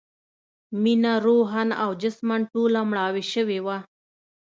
مينه 0.83 1.13
روحاً 1.25 1.65
او 1.83 1.89
جسماً 2.01 2.35
ټوله 2.51 2.81
مړاوې 2.91 3.23
شوې 3.33 3.59
وه 3.65 3.77